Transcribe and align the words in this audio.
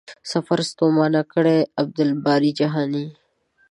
سفر 0.31 0.59
ستومانه 0.71 1.21
کړی.عبدالباري 1.33 2.51
جهاني 2.59 3.05